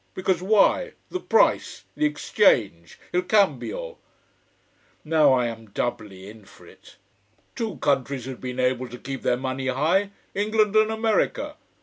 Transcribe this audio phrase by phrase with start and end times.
[0.15, 0.93] Because why!
[1.11, 1.85] The price.
[1.95, 2.97] The exchange!
[3.13, 3.99] Il cambio.
[5.05, 6.95] Now I am doubly in for it.
[7.55, 11.55] Two countries had been able to keep their money high England and America.